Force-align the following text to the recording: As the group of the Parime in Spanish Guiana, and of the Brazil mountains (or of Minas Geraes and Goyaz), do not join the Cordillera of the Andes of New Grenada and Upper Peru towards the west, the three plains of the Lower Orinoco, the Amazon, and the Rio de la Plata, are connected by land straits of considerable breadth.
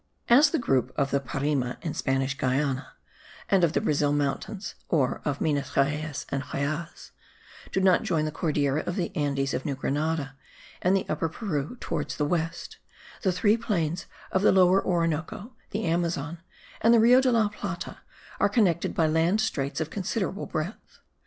As 0.29 0.49
the 0.49 0.57
group 0.57 0.91
of 0.95 1.11
the 1.11 1.19
Parime 1.19 1.77
in 1.83 1.93
Spanish 1.93 2.35
Guiana, 2.35 2.93
and 3.49 3.63
of 3.63 3.73
the 3.73 3.81
Brazil 3.81 4.11
mountains 4.11 4.73
(or 4.89 5.21
of 5.25 5.39
Minas 5.39 5.75
Geraes 5.75 6.25
and 6.29 6.41
Goyaz), 6.41 7.11
do 7.71 7.79
not 7.81 8.01
join 8.01 8.25
the 8.25 8.31
Cordillera 8.31 8.81
of 8.87 8.95
the 8.95 9.15
Andes 9.15 9.53
of 9.53 9.63
New 9.63 9.75
Grenada 9.75 10.35
and 10.81 11.05
Upper 11.07 11.29
Peru 11.29 11.77
towards 11.79 12.17
the 12.17 12.25
west, 12.25 12.77
the 13.21 13.31
three 13.31 13.57
plains 13.57 14.07
of 14.31 14.41
the 14.41 14.51
Lower 14.51 14.83
Orinoco, 14.83 15.53
the 15.69 15.83
Amazon, 15.85 16.39
and 16.81 16.95
the 16.95 16.99
Rio 16.99 17.21
de 17.21 17.31
la 17.31 17.49
Plata, 17.49 17.97
are 18.39 18.49
connected 18.49 18.95
by 18.95 19.05
land 19.05 19.39
straits 19.39 19.79
of 19.79 19.91
considerable 19.91 20.47
breadth. 20.47 20.97